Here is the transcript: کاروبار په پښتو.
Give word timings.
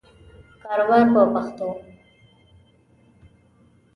کاروبار 0.61 1.03
په 1.13 1.21
پښتو. 1.33 1.67